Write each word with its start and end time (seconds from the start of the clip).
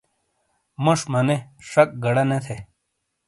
موش 0.83 1.01
مَنے 1.11 1.37
شَک 1.69 1.89
گَڑا 2.03 2.23
نے 2.29 2.37
تھے 2.45 2.57